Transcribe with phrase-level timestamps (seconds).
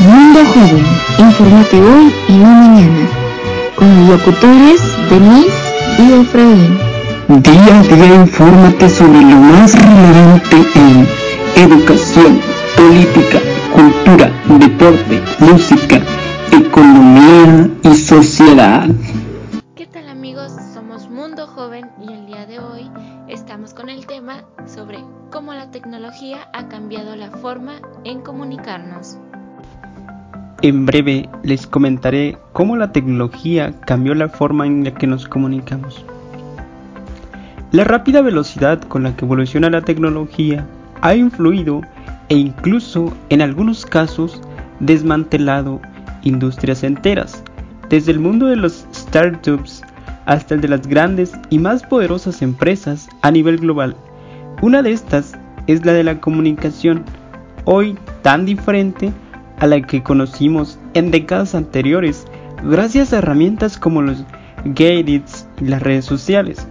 [0.00, 0.86] Mundo Joven,
[1.18, 3.08] infórmate hoy y no mañana,
[3.76, 5.48] con los locutores Denise
[5.98, 6.78] y Efraín.
[7.28, 11.06] Día a día infórmate sobre lo más relevante en
[11.56, 12.40] educación,
[12.76, 13.40] política,
[13.72, 16.00] cultura, deporte, música,
[16.52, 18.86] economía y sociedad.
[30.62, 36.04] En breve les comentaré cómo la tecnología cambió la forma en la que nos comunicamos.
[37.70, 40.66] La rápida velocidad con la que evoluciona la tecnología
[41.02, 41.82] ha influido
[42.28, 44.40] e incluso en algunos casos
[44.80, 45.80] desmantelado
[46.22, 47.44] industrias enteras,
[47.88, 49.82] desde el mundo de los startups
[50.24, 53.94] hasta el de las grandes y más poderosas empresas a nivel global.
[54.62, 55.34] Una de estas
[55.66, 57.04] es la de la comunicación,
[57.66, 59.12] hoy tan diferente
[59.58, 62.26] a la que conocimos en décadas anteriores
[62.64, 64.24] gracias a herramientas como los
[64.64, 66.66] gadgets y las redes sociales.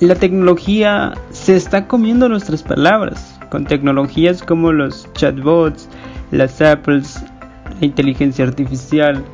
[0.00, 5.88] La tecnología se está comiendo nuestras palabras, con tecnologías como los chatbots,
[6.30, 7.24] las apples,
[7.80, 9.24] la inteligencia artificial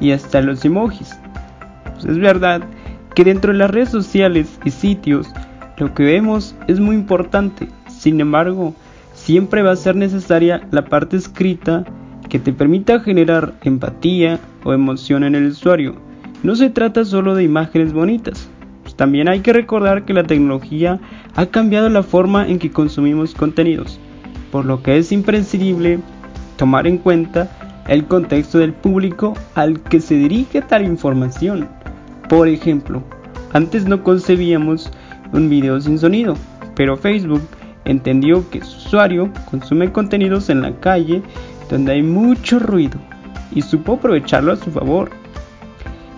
[0.00, 1.18] y hasta los emojis.
[1.94, 2.62] Pues es verdad
[3.14, 5.26] que dentro de las redes sociales y sitios
[5.78, 8.74] lo que vemos es muy importante, sin embargo,
[9.24, 11.86] siempre va a ser necesaria la parte escrita
[12.28, 15.94] que te permita generar empatía o emoción en el usuario.
[16.42, 18.50] No se trata solo de imágenes bonitas.
[18.82, 21.00] Pues también hay que recordar que la tecnología
[21.36, 23.98] ha cambiado la forma en que consumimos contenidos,
[24.52, 26.00] por lo que es imprescindible
[26.58, 27.48] tomar en cuenta
[27.88, 31.66] el contexto del público al que se dirige tal información.
[32.28, 33.02] Por ejemplo,
[33.54, 34.92] antes no concebíamos
[35.32, 36.36] un video sin sonido,
[36.74, 37.40] pero Facebook
[37.84, 41.22] entendió que su usuario consume contenidos en la calle
[41.70, 42.98] donde hay mucho ruido
[43.52, 45.10] y supo aprovecharlo a su favor.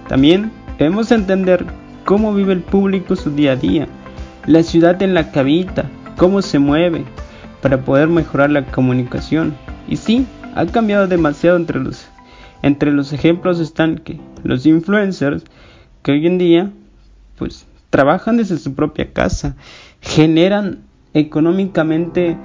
[0.09, 1.65] También debemos entender
[2.05, 3.89] cómo vive el público su día a día,
[4.47, 5.85] la ciudad en la que habita,
[6.17, 7.05] cómo se mueve,
[7.61, 9.55] para poder mejorar la comunicación.
[9.89, 12.07] Y sí, ha cambiado demasiado entre los,
[12.63, 15.45] entre los ejemplos están que los influencers
[16.03, 16.71] que hoy en día
[17.37, 19.57] pues trabajan desde su propia casa,
[20.01, 20.86] generan
[21.17, 22.37] económicamente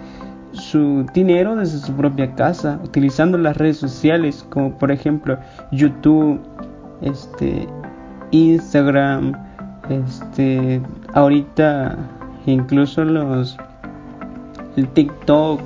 [0.53, 5.37] su dinero desde su propia casa, utilizando las redes sociales como por ejemplo
[5.71, 6.39] YouTube,
[7.01, 7.67] este,
[8.31, 9.33] Instagram,
[9.89, 10.81] este,
[11.13, 11.97] ahorita
[12.45, 13.57] incluso los
[14.77, 15.59] el TikTok,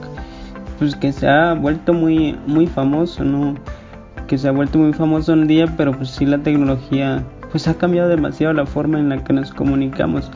[0.80, 3.56] pues que se ha vuelto muy muy famoso, ¿no?
[4.28, 7.76] Que se ha vuelto muy famoso un día, pero pues sí la tecnología pues ha
[7.76, 10.32] cambiado demasiado la forma en la que nos comunicamos.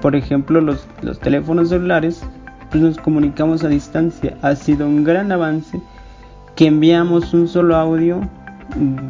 [0.00, 0.86] Por ejemplo, los,
[1.20, 2.22] teléfonos celulares,
[2.70, 4.36] pues nos comunicamos a distancia.
[4.42, 5.80] Ha sido un gran avance
[6.56, 8.20] que enviamos un solo audio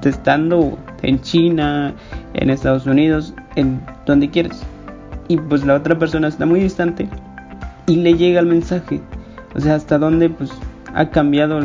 [0.05, 1.95] estando en China,
[2.35, 4.63] en Estados Unidos, en donde quieras.
[5.29, 7.09] Y pues la otra persona está muy distante
[7.87, 9.01] y le llega el mensaje.
[9.55, 10.51] O sea, hasta dónde pues
[10.95, 11.61] ha cambiado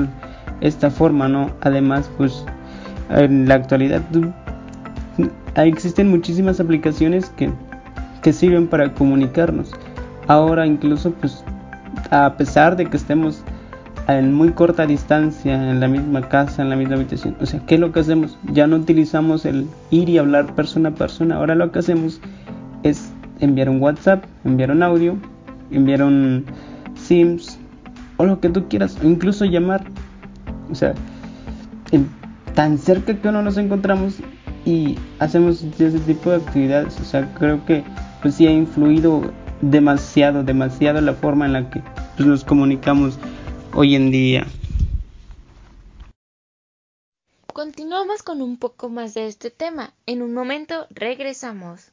[0.61, 1.51] esta forma, ¿no?
[1.61, 2.45] Además, pues
[3.09, 4.01] en la actualidad
[5.55, 7.49] existen muchísimas aplicaciones que
[8.25, 9.71] que sirven para comunicarnos.
[10.25, 11.43] Ahora incluso pues
[12.09, 13.43] a pesar de que estemos
[14.07, 17.37] en muy corta distancia, en la misma casa, en la misma habitación.
[17.39, 18.39] O sea, ¿qué es lo que hacemos?
[18.51, 21.35] Ya no utilizamos el ir y hablar persona a persona.
[21.35, 22.19] Ahora lo que hacemos
[22.81, 25.17] es enviar un WhatsApp, enviar un audio,
[25.69, 26.45] enviar un
[26.95, 27.59] Sims
[28.17, 29.85] o lo que tú quieras, o incluso llamar.
[30.71, 30.95] O sea,
[32.55, 34.15] tan cerca que no nos encontramos
[34.65, 36.99] y hacemos ese tipo de actividades.
[36.99, 37.83] O sea, creo que
[38.25, 39.21] pues sí ha influido
[39.61, 41.83] demasiado, demasiado la forma en la que
[42.17, 43.19] pues, nos comunicamos
[43.71, 44.47] hoy en día.
[47.53, 49.93] Continuamos con un poco más de este tema.
[50.07, 51.91] En un momento regresamos.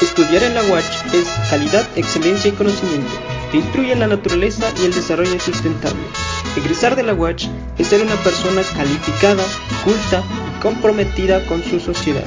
[0.00, 3.12] Estudiar en la UACH es calidad, excelencia y conocimiento
[3.52, 6.00] que instruye la naturaleza y el desarrollo sustentable.
[6.56, 9.44] Egresar de la UACH es ser una persona calificada,
[9.84, 10.22] culta
[10.56, 12.24] y comprometida con su sociedad.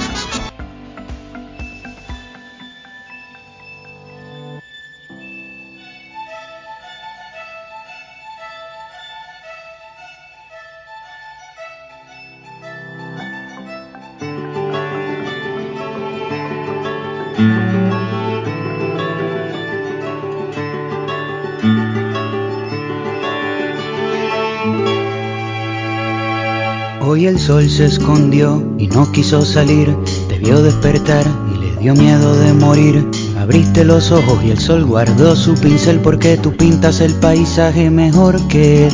[27.18, 29.92] Hoy el sol se escondió y no quiso salir,
[30.30, 33.10] debió despertar y le dio miedo de morir
[33.40, 38.40] Abriste los ojos y el sol guardó su pincel porque tú pintas el paisaje mejor
[38.48, 38.94] que él.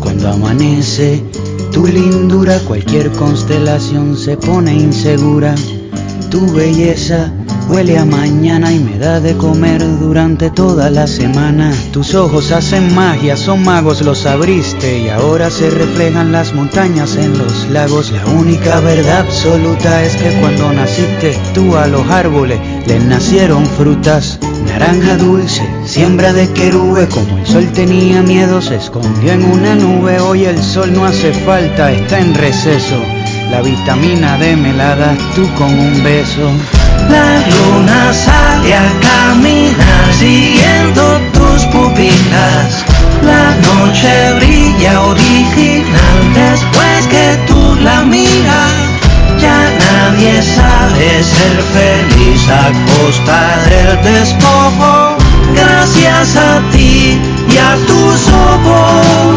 [0.00, 1.22] Cuando amanece,
[1.70, 5.54] tu lindura, cualquier constelación se pone insegura.
[6.32, 7.32] Tu belleza
[7.70, 11.72] huele a mañana y me da de comer durante toda la semana.
[11.92, 17.38] Tus ojos hacen magia, son magos, los abriste y ahora se reflejan las montañas en
[17.38, 18.10] los lagos.
[18.10, 24.38] La única verdad absoluta es que cuando naciste tú a los árboles les nacieron frutas.
[24.66, 30.18] Naranja dulce, siembra de querube, como el sol tenía miedo, se escondió en una nube.
[30.20, 32.96] Hoy el sol no hace falta, está en receso.
[33.50, 36.79] La vitamina D me la das tú con un beso.
[37.10, 41.02] La luna sale a caminar siguiendo
[41.32, 42.84] tus pupilas.
[43.22, 48.72] La noche brilla original después que tú la miras.
[49.40, 55.16] Ya nadie sabe ser feliz a costa del despojo.
[55.54, 57.18] Gracias a ti
[57.48, 59.36] y a tus ojos.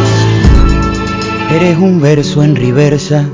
[1.55, 3.25] Eres un verso en reversa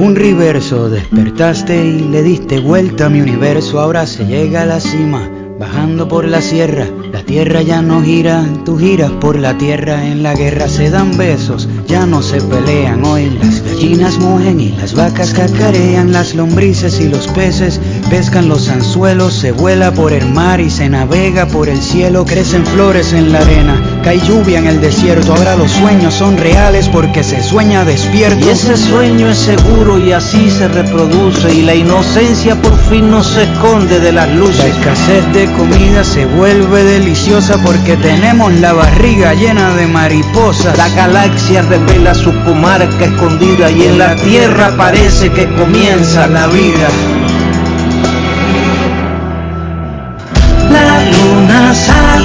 [0.00, 4.80] un reverso, despertaste y le diste vuelta a mi universo, ahora se llega a la
[4.80, 10.06] cima, bajando por la sierra, la tierra ya no gira, tú giras por la tierra,
[10.06, 13.04] en la guerra se dan besos, ya no se pelean.
[13.04, 17.78] Hoy, las gallinas mugen y las vacas cacarean, las lombrices y los peces
[18.10, 22.66] pescan los anzuelos, se vuela por el mar y se navega por el cielo, crecen
[22.66, 27.22] flores en la arena, cae lluvia en el desierto, ahora los sueños son reales porque
[27.22, 28.44] se sueña despierto.
[28.44, 33.22] Y ese sueño es seguro y así se reproduce y la inocencia por fin no
[33.22, 34.58] se esconde de las luces.
[34.58, 40.76] La escasez de comida se vuelve deliciosa porque tenemos la barriga llena de mariposas.
[40.76, 46.88] La galaxia revela su comarca escondida y en la tierra parece que comienza la vida.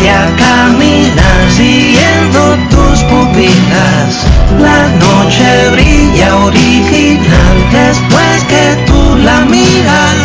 [0.05, 4.25] Sale a caminar siguiendo tus pupilas.
[4.59, 10.15] La noche brilla original después que tú la miras.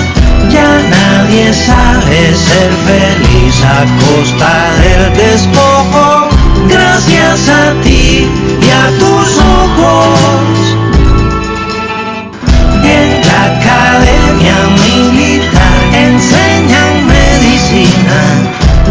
[0.50, 6.28] Ya nadie sabe ser feliz a costa del despojo.
[6.68, 8.28] Gracias a ti
[8.62, 10.76] y a tus ojos.
[12.82, 18.39] En la academia militar enseñan medicina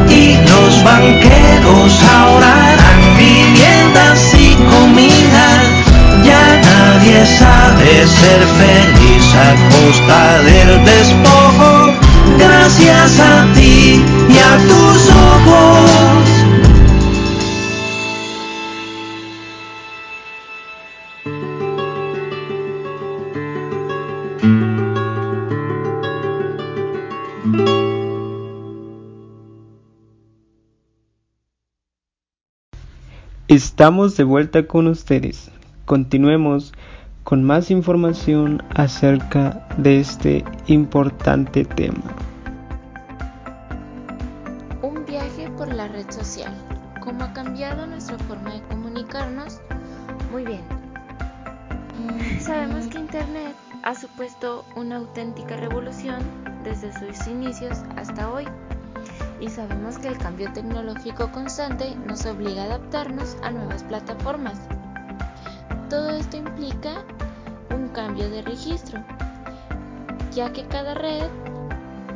[0.09, 5.47] y los banqueros ahora harán viviendas y comida.
[6.23, 11.93] Ya nadie sabe ser feliz a costa del despojo.
[12.37, 15.48] Gracias a ti y a tus ojos.
[33.49, 35.49] Estamos de vuelta con ustedes.
[35.85, 36.71] Continuemos
[37.23, 42.03] con más información acerca de este importante tema.
[44.83, 46.53] Un viaje por la red social.
[47.03, 49.59] ¿Cómo ha cambiado nuestra forma de comunicarnos?
[50.31, 50.61] Muy bien.
[52.39, 56.21] Sabemos que Internet ha supuesto una auténtica revolución
[56.63, 58.45] desde sus inicios hasta hoy
[59.41, 64.59] y sabemos que el cambio tecnológico constante nos obliga a adaptarnos a nuevas plataformas.
[65.89, 67.03] Todo esto implica
[67.73, 69.03] un cambio de registro,
[70.33, 71.27] ya que cada red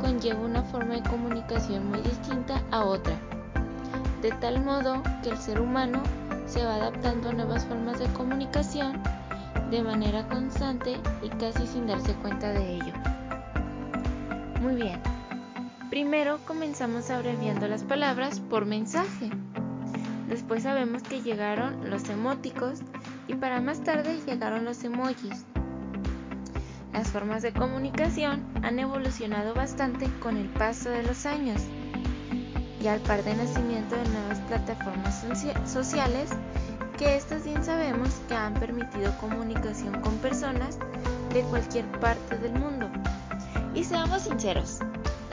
[0.00, 3.16] conlleva una forma de comunicación muy distinta a otra,
[4.20, 6.02] de tal modo que el ser humano
[6.46, 9.02] se va adaptando a nuevas formas de comunicación
[9.70, 12.92] de manera constante y casi sin darse cuenta de ello.
[14.60, 15.13] Muy bien.
[15.94, 19.30] Primero comenzamos abreviando las palabras por mensaje.
[20.28, 22.80] Después sabemos que llegaron los emóticos
[23.28, 25.44] y para más tarde llegaron los emojis.
[26.92, 31.62] Las formas de comunicación han evolucionado bastante con el paso de los años
[32.82, 35.24] y al par de nacimiento de nuevas plataformas
[35.64, 36.28] sociales
[36.98, 40.76] que estas bien sabemos que han permitido comunicación con personas
[41.32, 42.90] de cualquier parte del mundo.
[43.76, 44.80] Y seamos sinceros,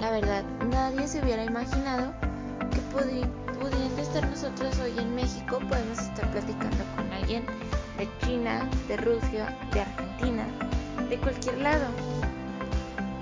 [0.02, 2.12] la verdad, nadie se hubiera imaginado
[2.72, 7.46] que pudiendo estar nosotros hoy en México, podemos estar platicando con alguien
[8.00, 10.48] de China, de Rusia, de Argentina,
[11.08, 11.86] de cualquier lado.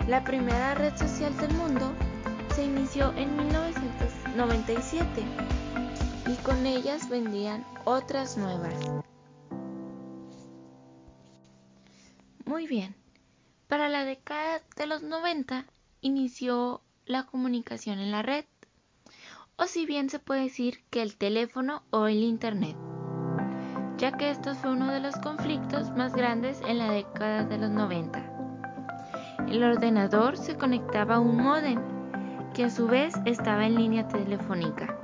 [0.07, 1.91] La primera red social del mundo
[2.55, 5.25] se inició en 1997
[6.27, 8.73] y con ellas vendían otras nuevas.
[12.45, 12.95] Muy bien,
[13.67, 15.65] para la década de los 90
[16.01, 18.45] inició la comunicación en la red,
[19.57, 22.77] o si bien se puede decir que el teléfono o el Internet,
[23.97, 27.69] ya que esto fue uno de los conflictos más grandes en la década de los
[27.69, 29.47] 90.
[29.49, 31.79] El ordenador se conectaba a un modem,
[32.53, 34.97] que a su vez estaba en línea telefónica.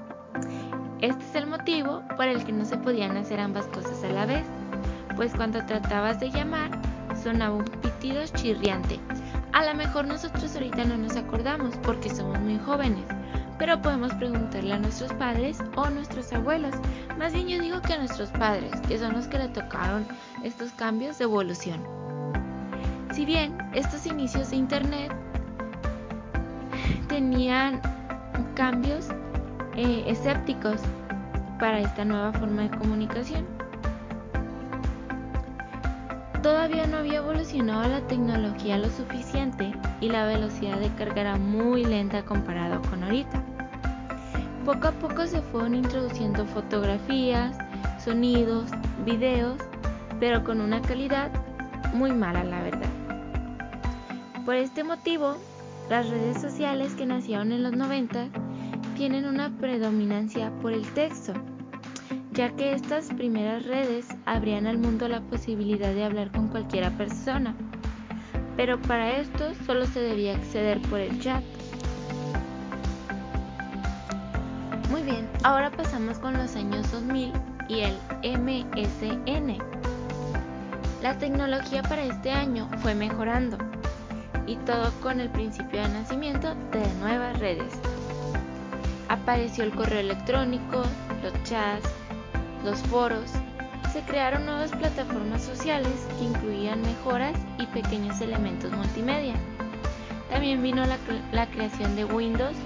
[1.02, 4.26] Este es el motivo por el que no se podían hacer ambas cosas a la
[4.26, 4.46] vez,
[5.16, 6.72] pues cuando tratabas de llamar
[7.22, 9.00] sonaba un pitido chirriante.
[9.56, 13.06] A lo mejor nosotros ahorita no nos acordamos porque somos muy jóvenes,
[13.58, 16.76] pero podemos preguntarle a nuestros padres o nuestros abuelos.
[17.18, 20.06] Más bien yo digo que a nuestros padres, que son los que le tocaron
[20.44, 21.82] estos cambios de evolución.
[23.14, 25.14] Si bien estos inicios de Internet
[27.08, 27.80] tenían
[28.56, 29.08] cambios
[29.78, 30.82] eh, escépticos
[31.60, 33.55] para esta nueva forma de comunicación,
[36.46, 41.84] Todavía no había evolucionado la tecnología lo suficiente y la velocidad de carga era muy
[41.84, 43.42] lenta comparado con ahorita.
[44.64, 47.58] Poco a poco se fueron introduciendo fotografías,
[47.98, 48.66] sonidos,
[49.04, 49.58] videos,
[50.20, 51.32] pero con una calidad
[51.96, 52.92] muy mala la verdad.
[54.46, 55.38] Por este motivo,
[55.90, 58.28] las redes sociales que nacieron en los 90
[58.96, 61.34] tienen una predominancia por el texto
[62.36, 67.56] ya que estas primeras redes abrían al mundo la posibilidad de hablar con cualquiera persona,
[68.58, 71.42] pero para esto solo se debía acceder por el chat.
[74.92, 77.32] Muy bien, ahora pasamos con los años 2000
[77.70, 79.58] y el MSN.
[81.02, 83.58] La tecnología para este año fue mejorando
[84.46, 87.74] y todo con el principio de nacimiento de nuevas redes.
[89.08, 90.84] Apareció el correo electrónico,
[91.24, 91.95] los chats,
[92.66, 93.32] los foros,
[93.94, 99.36] se crearon nuevas plataformas sociales que incluían mejoras y pequeños elementos multimedia.
[100.32, 102.58] También vino la, creación de Windows,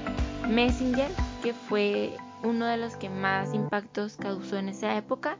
[0.47, 1.11] Messenger,
[1.43, 5.37] que fue uno de los que más impactos causó en esa época,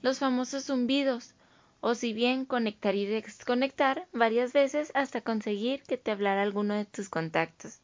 [0.00, 1.34] los famosos zumbidos,
[1.80, 6.86] o si bien conectar y desconectar varias veces hasta conseguir que te hablara alguno de
[6.86, 7.80] tus contactos.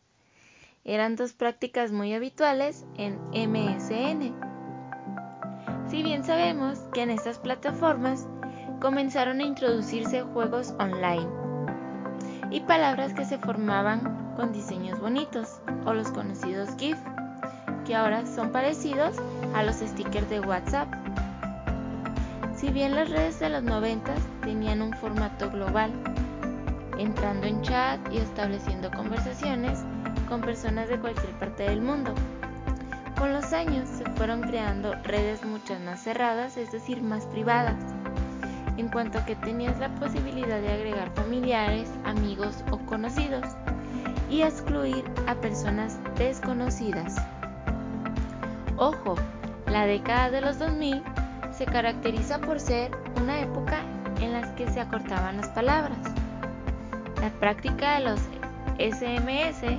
[0.85, 4.60] Eran dos prácticas muy habituales en MSN.
[5.91, 8.29] Si bien sabemos que en estas plataformas
[8.81, 11.27] comenzaron a introducirse juegos online
[12.53, 16.97] y palabras que se formaban con diseños bonitos o los conocidos GIF,
[17.85, 19.17] que ahora son parecidos
[19.53, 20.89] a los stickers de WhatsApp.
[22.55, 25.91] Si bien las redes de los 90 tenían un formato global,
[26.99, 29.81] entrando en chat y estableciendo conversaciones
[30.29, 32.15] con personas de cualquier parte del mundo,
[33.17, 37.77] con los años se fueron creando redes muchas más cerradas, es decir, más privadas,
[38.77, 43.45] en cuanto a que tenías la posibilidad de agregar familiares, amigos o conocidos
[44.31, 47.17] y excluir a personas desconocidas.
[48.77, 49.17] Ojo,
[49.67, 51.03] la década de los 2000
[51.53, 52.91] se caracteriza por ser
[53.21, 53.83] una época
[54.21, 55.99] en la que se acortaban las palabras.
[57.21, 58.21] La práctica de los
[58.79, 59.79] SMS se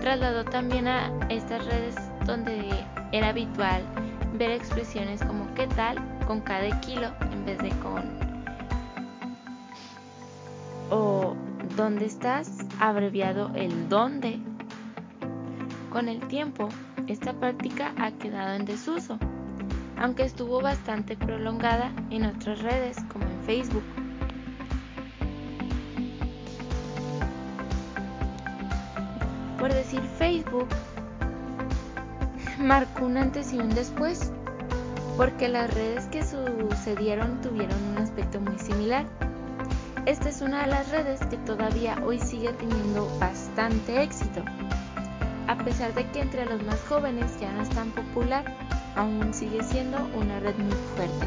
[0.00, 1.94] trasladó también a estas redes
[2.24, 2.68] donde
[3.12, 3.82] era habitual
[4.34, 8.02] ver expresiones como qué tal con cada kilo en vez de con
[10.90, 11.34] o
[11.76, 14.38] dónde estás abreviado el dónde.
[15.90, 16.68] Con el tiempo,
[17.06, 19.18] esta práctica ha quedado en desuso,
[19.98, 23.84] aunque estuvo bastante prolongada en otras redes como en Facebook.
[29.58, 30.68] Por decir Facebook,
[32.64, 34.32] marcó un antes y un después,
[35.18, 39.04] porque las redes que sucedieron tuvieron un aspecto muy similar.
[40.06, 44.42] Esta es una de las redes que todavía hoy sigue teniendo bastante éxito.
[45.46, 48.44] A pesar de que entre los más jóvenes ya no es tan popular,
[48.96, 51.26] aún sigue siendo una red muy fuerte.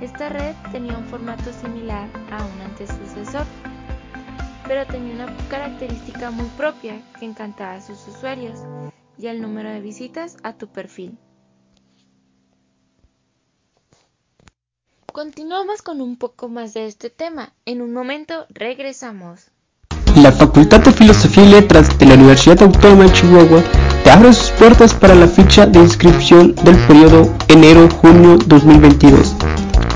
[0.00, 3.44] Esta red tenía un formato similar a un antecesor,
[4.66, 8.60] pero tenía una característica muy propia que encantaba a sus usuarios,
[9.22, 11.16] y el número de visitas a tu perfil.
[15.12, 17.52] Continuamos con un poco más de este tema.
[17.66, 19.50] En un momento regresamos.
[20.16, 23.62] La Facultad de Filosofía y Letras de la Universidad Autónoma de Chihuahua
[24.02, 29.34] te abre sus puertas para la ficha de inscripción del periodo enero-junio 2022,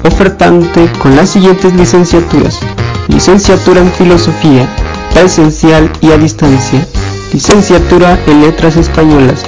[0.04, 2.60] ofertante con las siguientes licenciaturas.
[3.08, 4.68] Licenciatura en Filosofía,
[5.12, 6.86] presencial y a distancia
[7.36, 9.44] Licenciatura en Letras Españolas.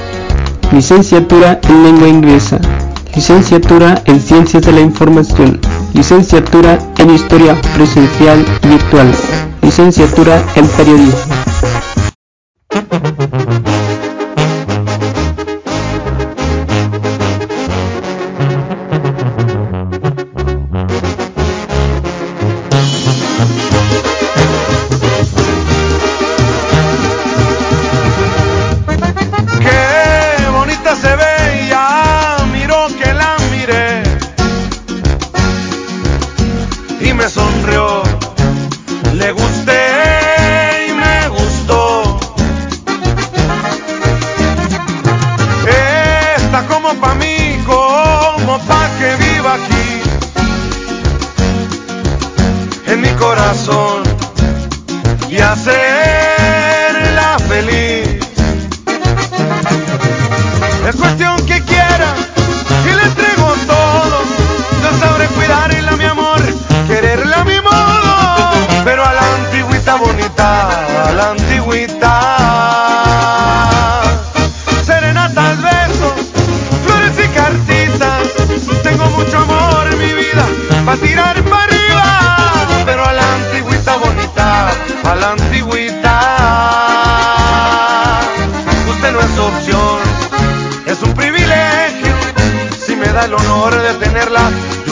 [0.72, 2.58] Licenciatura en Lengua Inglesa.
[3.14, 5.58] Licenciatura en Ciencias de la Información.
[5.94, 9.10] Licenciatura en Historia Presencial y Virtual.
[9.62, 11.34] Licenciatura en Periodismo.
[37.18, 38.02] me sonrió.
[39.14, 42.20] Le gusté y me gustó.
[46.36, 49.88] Está como pa' mí, como pa' que viva aquí.
[52.86, 53.87] En mi corazón.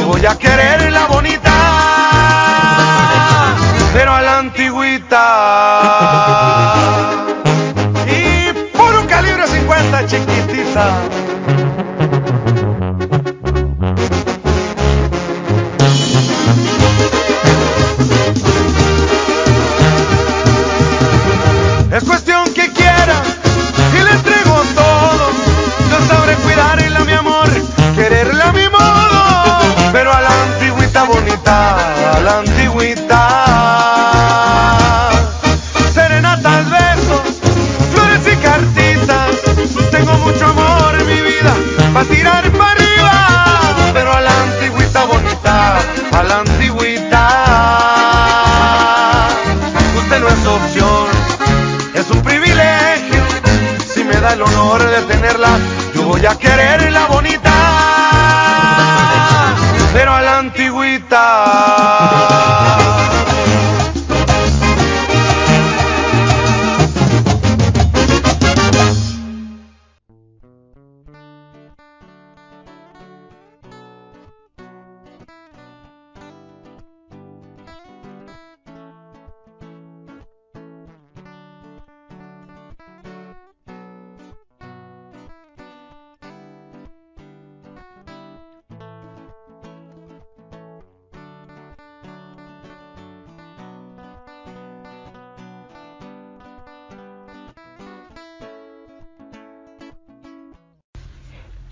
[0.07, 1.53] voy a querer la bonita,
[3.93, 5.46] pero a la antigüita.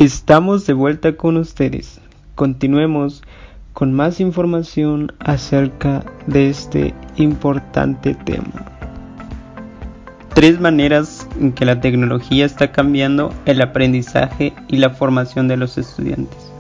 [0.05, 1.99] Estamos de vuelta con ustedes.
[2.35, 3.23] Continuemos
[3.73, 8.67] con más información acerca de este importante tema.
[10.35, 15.79] Tres maneras en que la tecnología está cambiando el aprendizaje y la formación de los
[15.79, 16.53] estudiantes.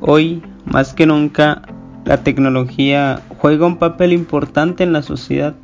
[0.00, 1.62] Hoy, más que nunca,
[2.04, 5.54] la tecnología juega un papel importante en la sociedad.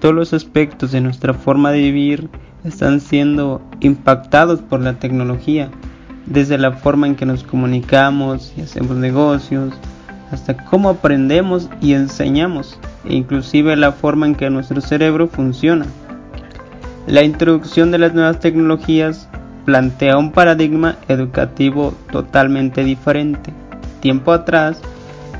[0.00, 2.30] Todos los aspectos de nuestra forma de vivir
[2.64, 5.70] están siendo impactados por la tecnología
[6.26, 9.72] desde la forma en que nos comunicamos y hacemos negocios,
[10.30, 15.86] hasta cómo aprendemos y enseñamos, e inclusive la forma en que nuestro cerebro funciona.
[17.06, 19.28] La introducción de las nuevas tecnologías
[19.64, 23.52] plantea un paradigma educativo totalmente diferente.
[24.00, 24.80] Tiempo atrás,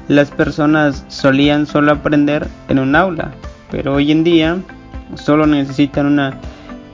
[0.08, 3.32] las personas solían solo aprender en un aula,
[3.70, 4.58] pero hoy en día
[5.14, 6.38] solo necesitan una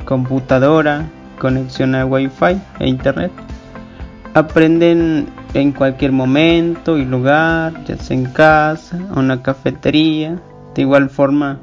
[0.07, 1.07] computadora,
[1.39, 3.33] conexión a Wi-Fi e Internet
[4.35, 10.41] aprenden en cualquier momento y lugar, ya sea en casa en una cafetería.
[10.75, 11.59] De igual forma,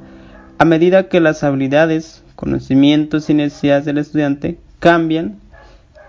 [0.57, 5.37] a medida que las habilidades, conocimientos y necesidades del estudiante cambian,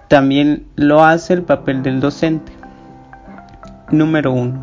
[0.09, 2.53] también lo hace el papel del docente.
[3.91, 4.63] Número 1.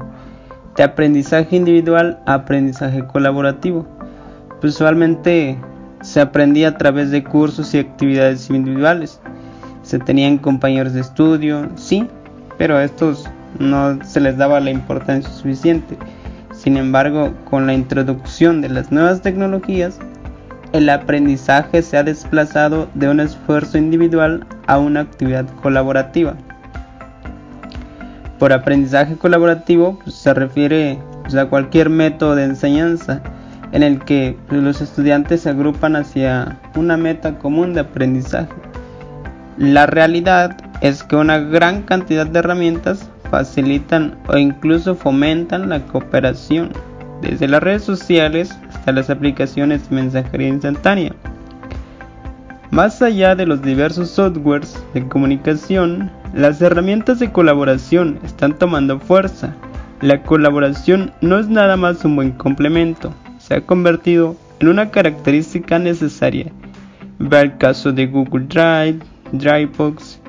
[0.75, 3.87] De aprendizaje individual a aprendizaje colaborativo.
[4.61, 5.57] Usualmente
[6.01, 9.19] se aprendía a través de cursos y actividades individuales
[9.87, 12.05] se tenían compañeros de estudio, sí,
[12.57, 15.97] pero a estos no se les daba la importancia suficiente.
[16.53, 19.97] Sin embargo, con la introducción de las nuevas tecnologías,
[20.73, 26.35] el aprendizaje se ha desplazado de un esfuerzo individual a una actividad colaborativa.
[28.39, 33.21] Por aprendizaje colaborativo pues, se refiere pues, a cualquier método de enseñanza
[33.71, 38.66] en el que los estudiantes se agrupan hacia una meta común de aprendizaje.
[39.57, 46.69] La realidad es que una gran cantidad de herramientas facilitan o incluso fomentan la cooperación,
[47.21, 51.11] desde las redes sociales hasta las aplicaciones de mensajería instantánea.
[52.69, 59.55] Más allá de los diversos softwares de comunicación, las herramientas de colaboración están tomando fuerza.
[60.01, 65.79] La colaboración no es nada más un buen complemento, se ha convertido en una característica
[65.79, 66.51] necesaria.
[67.17, 68.99] Ve el caso de Google Drive,
[69.31, 70.19] Dropbox,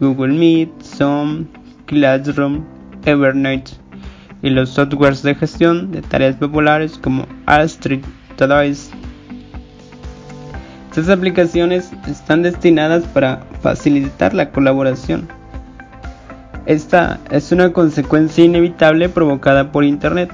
[0.00, 1.46] Google Meet, Zoom,
[1.86, 2.64] Classroom,
[3.04, 3.72] Evernote
[4.42, 8.04] y los softwares de gestión de tareas populares como Astrid,
[8.36, 8.92] Todoist.
[10.90, 15.28] Estas aplicaciones están destinadas para facilitar la colaboración.
[16.64, 20.32] Esta es una consecuencia inevitable provocada por Internet.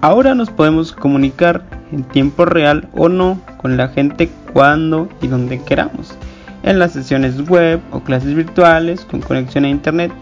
[0.00, 5.60] Ahora nos podemos comunicar en tiempo real o no con la gente cuando y donde
[5.62, 6.16] queramos,
[6.64, 10.12] en las sesiones web o clases virtuales con conexión a Internet.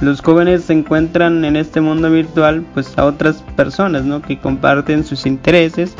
[0.00, 4.22] Los jóvenes se encuentran en este mundo virtual pues a otras personas ¿no?
[4.22, 5.94] que comparten sus intereses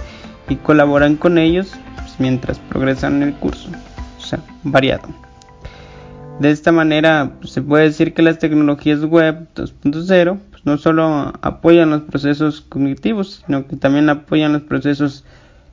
[0.48, 3.68] y colaboran con ellos pues, mientras progresan en el curso,
[4.18, 5.08] o sea, variado.
[6.38, 11.32] De esta manera pues, se puede decir que las tecnologías web 2.0 pues, no solo
[11.42, 15.24] apoyan los procesos cognitivos, sino que también apoyan los procesos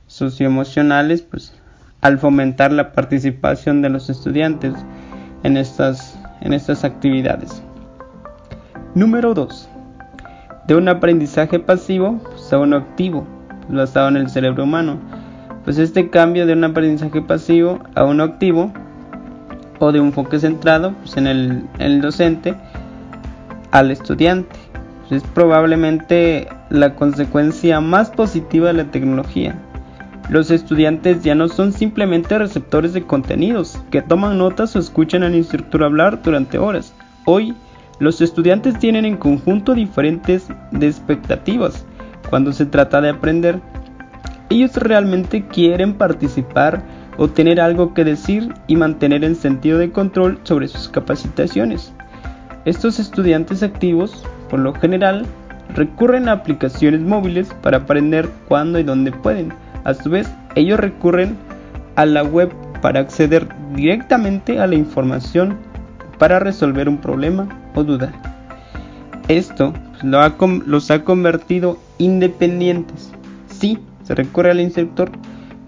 [0.08, 1.54] socioemocionales, pues
[2.02, 4.74] al fomentar la participación de los estudiantes
[5.44, 7.62] en estas, en estas actividades.
[8.96, 9.70] Número 2.
[10.68, 12.20] De un aprendizaje pasivo
[12.52, 13.28] a uno activo,
[13.70, 14.98] basado en el cerebro humano.
[15.64, 18.72] Pues este cambio de un aprendizaje pasivo a uno activo
[19.80, 22.56] o de un enfoque centrado pues, en, el, docente
[23.72, 24.56] al estudiante.
[25.10, 29.56] Es probablemente la consecuencia más positiva de la tecnología.
[30.30, 35.36] Los estudiantes ya no son simplemente receptores de contenidos que toman notas o escuchan al
[35.36, 36.94] instructor hablar durante horas.
[37.26, 37.56] Hoy,
[38.00, 40.48] los estudiantes tienen en conjunto diferentes
[40.82, 41.86] expectativas
[42.30, 43.62] cuando se trata de aprender.
[44.50, 46.84] Ellos realmente quieren participar
[47.18, 51.94] o tener algo que decir y mantener el sentido de control sobre sus capacitaciones.
[52.66, 55.26] Estos estudiantes activos, por lo general,
[55.74, 59.54] recurren a aplicaciones móviles para aprender cuando y dónde pueden.
[59.88, 61.38] A su vez, ellos recurren
[61.96, 65.56] a la web para acceder directamente a la información
[66.18, 68.12] para resolver un problema o duda.
[69.30, 69.74] Esto
[70.04, 73.14] los ha convertido independientes.
[73.48, 75.10] Sí, se recurre al instructor,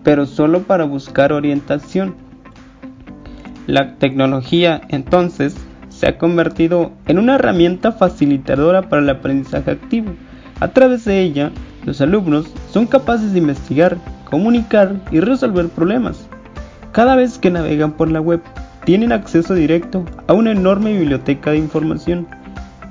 [0.03, 2.15] pero solo para buscar orientación.
[3.67, 5.55] La tecnología entonces
[5.87, 10.11] se ha convertido en una herramienta facilitadora para el aprendizaje activo.
[10.59, 11.51] A través de ella,
[11.85, 13.97] los alumnos son capaces de investigar,
[14.29, 16.27] comunicar y resolver problemas.
[16.91, 18.41] Cada vez que navegan por la web,
[18.85, 22.27] tienen acceso directo a una enorme biblioteca de información.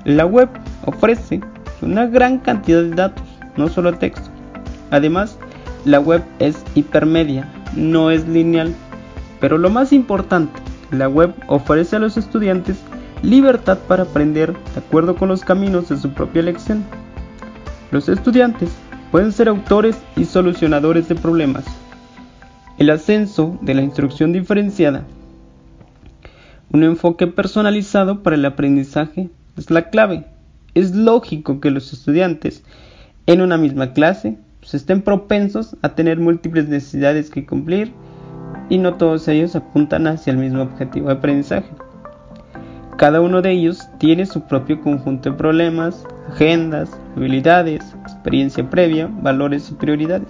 [0.05, 0.49] La web
[0.85, 1.41] ofrece
[1.81, 3.25] una gran cantidad de datos,
[3.57, 4.29] no solo texto.
[4.91, 5.37] Además,
[5.85, 8.73] la web es hipermedia, no es lineal.
[9.39, 10.59] Pero lo más importante,
[10.91, 12.77] la web ofrece a los estudiantes
[13.21, 16.83] libertad para aprender de acuerdo con los caminos de su propia elección.
[17.91, 18.69] Los estudiantes
[19.11, 21.65] pueden ser autores y solucionadores de problemas.
[22.77, 25.05] El ascenso de la instrucción diferenciada.
[26.71, 30.25] Un enfoque personalizado para el aprendizaje es la clave.
[30.75, 32.63] Es lógico que los estudiantes
[33.25, 37.91] en una misma clase pues, estén propensos a tener múltiples necesidades que cumplir
[38.69, 41.69] y no todos ellos apuntan hacia el mismo objetivo de aprendizaje.
[42.99, 49.71] Cada uno de ellos tiene su propio conjunto de problemas, agendas, habilidades, experiencia previa, valores
[49.71, 50.27] y prioridades.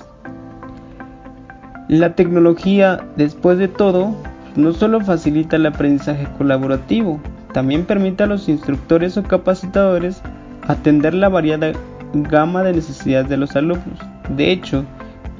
[1.88, 4.16] La tecnología, después de todo,
[4.56, 7.20] no solo facilita el aprendizaje colaborativo,
[7.54, 10.22] también permite a los instructores o capacitadores
[10.68, 11.72] atender la variada
[12.14, 13.98] gama de necesidades de los alumnos.
[14.38, 14.86] De hecho,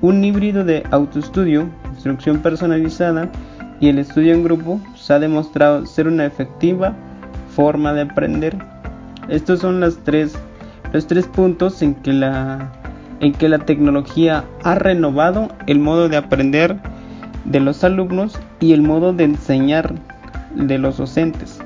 [0.02, 3.30] un híbrido de autoestudio, instrucción personalizada
[3.80, 6.96] y el estudio en grupo se ha demostrado ser una efectiva
[7.60, 8.58] forma de aprender.
[9.28, 10.34] Estos son los tres,
[10.94, 12.72] los tres puntos en que, la,
[13.20, 16.78] en que la tecnología ha renovado el modo de aprender
[17.44, 19.94] de los alumnos y el modo de enseñar
[20.56, 21.60] de los docentes.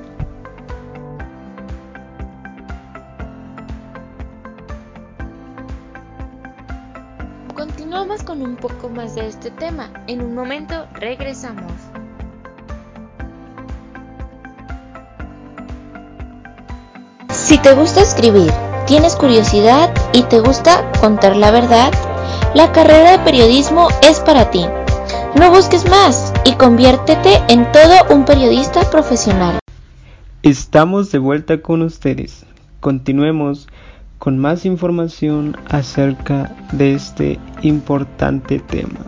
[8.26, 9.90] con un poco más de este tema.
[10.06, 11.72] En un momento regresamos.
[17.54, 18.50] Si te gusta escribir,
[18.84, 21.92] tienes curiosidad y te gusta contar la verdad,
[22.52, 24.66] La carrera de periodismo es para ti.
[25.38, 29.60] No busques más y conviértete en todo un periodista profesional.
[30.42, 32.44] Estamos de vuelta con ustedes.
[32.80, 33.68] Continuemos
[34.18, 38.98] con más información acerca de este importante tema.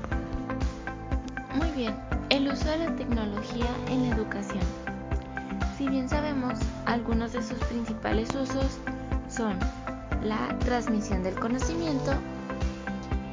[10.67, 12.13] Transmisión del conocimiento,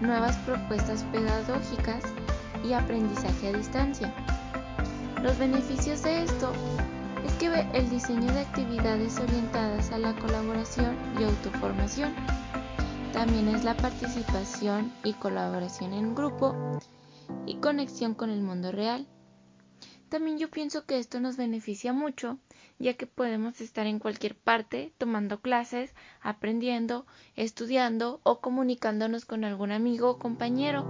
[0.01, 2.03] nuevas propuestas pedagógicas
[2.63, 4.13] y aprendizaje a distancia.
[5.23, 6.53] Los beneficios de esto
[7.25, 12.13] es que el diseño de actividades orientadas a la colaboración y autoformación.
[13.13, 16.55] También es la participación y colaboración en grupo
[17.47, 19.07] y conexión con el mundo real.
[20.09, 22.37] También yo pienso que esto nos beneficia mucho,
[22.79, 27.05] ya que podemos estar en cualquier parte tomando clases, aprendiendo,
[27.35, 30.85] estudiando o comunicándonos con algún amigo o compañero.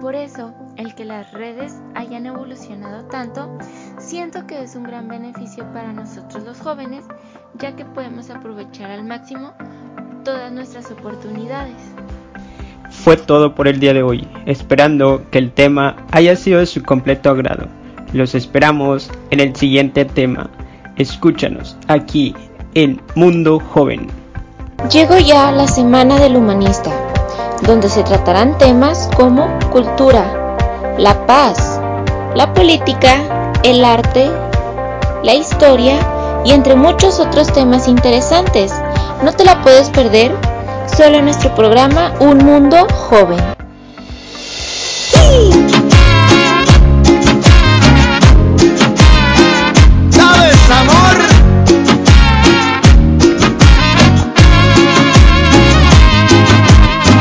[0.00, 3.58] Por eso, el que las redes hayan evolucionado tanto,
[3.98, 7.04] siento que es un gran beneficio para nosotros los jóvenes,
[7.54, 9.54] ya que podemos aprovechar al máximo
[10.22, 11.82] todas nuestras oportunidades.
[13.06, 16.82] Fue todo por el día de hoy, esperando que el tema haya sido de su
[16.82, 17.68] completo agrado.
[18.12, 20.50] Los esperamos en el siguiente tema.
[20.96, 22.34] Escúchanos aquí
[22.74, 24.08] en Mundo Joven.
[24.90, 26.90] Llegó ya la Semana del Humanista
[27.62, 30.56] donde se tratarán temas como cultura,
[30.98, 31.80] la paz,
[32.34, 34.28] la política, el arte,
[35.22, 35.94] la historia
[36.44, 38.74] y entre muchos otros temas interesantes.
[39.22, 40.34] No te la puedes perder
[40.96, 43.38] solo en nuestro programa Un Mundo Joven.
[50.08, 51.16] ¿Sabes, amor?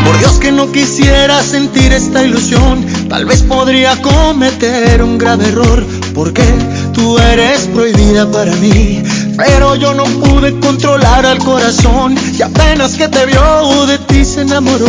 [0.05, 5.85] Por Dios que no quisiera sentir esta ilusión, tal vez podría cometer un grave error,
[6.13, 6.43] porque
[6.93, 9.03] tú eres prohibida para mí.
[9.37, 14.41] Pero yo no pude controlar al corazón y apenas que te vio de ti se
[14.41, 14.87] enamoró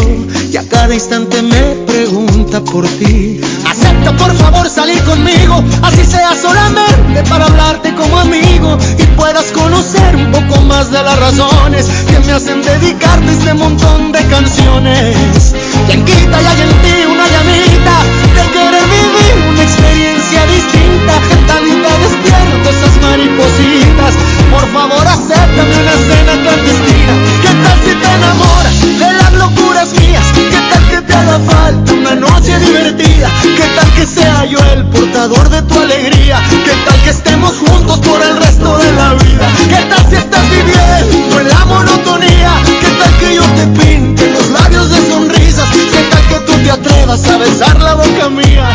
[0.50, 3.40] y a cada instante me pregunta por ti.
[3.68, 10.14] Acepta por favor salir conmigo, así sea solamente para hablarte como amigo y puedas conocer
[10.14, 15.54] un poco más de las razones que me hacen dedicarte este montón de canciones.
[15.86, 17.96] Quien quita y hay en ti una llamita
[18.34, 20.86] de querer vivir una experiencia distinta.
[21.28, 24.35] Que y te despierto esas maripositas.
[24.56, 27.14] Por favor, acéptame una escena clandestina.
[27.42, 30.24] ¿Qué tal si te enamoras de las locuras mías?
[30.34, 33.28] ¿Qué tal que te haga falta una noche divertida?
[33.42, 36.40] ¿Qué tal que sea yo el portador de tu alegría?
[36.48, 39.46] ¿Qué tal que estemos juntos por el resto de la vida?
[39.68, 42.52] ¿Qué tal si estás viviendo en la monotonía?
[42.80, 45.68] ¿Qué tal que yo te pinte los labios de sonrisas?
[45.92, 48.70] ¿Qué tal que tú te atrevas a besar la boca mía?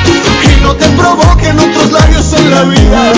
[0.46, 3.13] Y no te provoquen otros labios en la vida.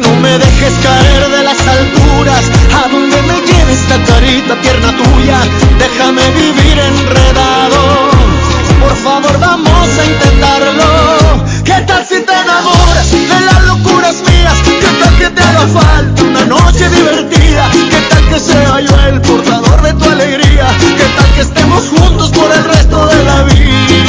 [0.00, 5.38] No me dejes caer de alturas, a donde me lleve esta carita tierna tuya.
[5.78, 8.10] Déjame vivir enredado.
[8.80, 11.44] Por favor, vamos a intentarlo.
[11.64, 14.58] ¿Qué tal si te enamoras de las locuras mías?
[14.64, 17.70] ¿Qué tal que te haga falta una noche divertida?
[17.90, 20.66] ¿Qué tal que sea yo el portador de tu alegría?
[20.78, 24.03] ¿Qué tal que estemos juntos por el resto de la vida?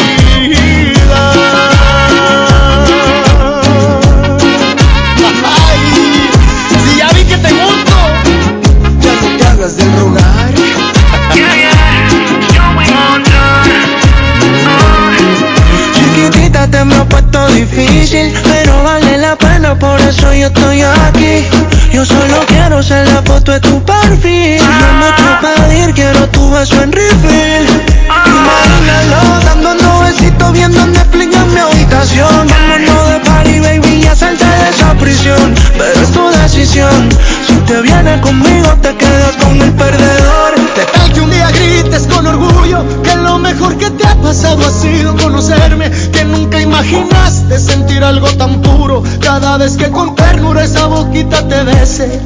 [17.76, 21.44] Difícil, pero vale la pena, por eso yo estoy aquí.
[21.92, 24.62] Yo solo quiero ser la foto de tu perfil.
[24.80, 27.68] No mucho pedir, quiero tu beso en refill.
[28.08, 32.48] Imagínalo, dándonos besitos viendo Netflix en mi habitación.
[32.48, 35.54] Vámonos de party, baby, ya salte de esa prisión.
[35.78, 37.10] Pero es tu decisión.
[37.48, 40.45] Si te vienes conmigo, te quedas con el perdedor.
[40.76, 44.66] ¿Qué tal que un día grites con orgullo que lo mejor que te ha pasado
[44.68, 45.90] ha sido conocerme?
[46.12, 51.64] Que nunca imaginaste sentir algo tan puro cada vez que con ternura esa boquita te
[51.64, 52.22] bese.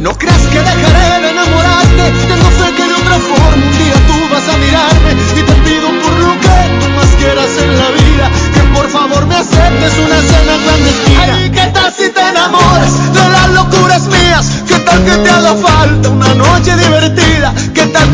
[0.00, 4.16] No creas que dejaré de enamorarte, tengo fe que de otra forma un día tú
[4.32, 8.30] vas a mirarme y te pido por lo que tú más quieras en la vida,
[8.54, 11.34] que por favor me aceptes una cena clandestina.
[11.34, 14.46] Ay, ¿qué tal si te enamoras de las locuras mías?
[14.66, 16.76] ¿Qué tal que te haga falta una noche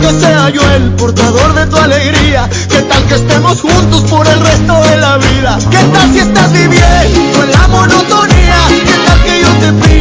[0.05, 2.49] que sea yo el portador de tu alegría?
[2.69, 5.59] ¿Qué tal que estemos juntos por el resto de la vida?
[5.71, 8.57] ¿Qué tal si estás viviendo en la monotonía?
[8.69, 9.94] ¿Qué tal que yo te pinte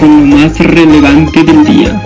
[0.00, 2.02] con lo más relevante del día.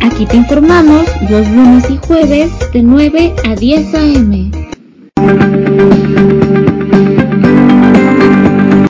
[0.00, 4.50] Aquí te informamos los lunes y jueves de 9 a 10 a.m.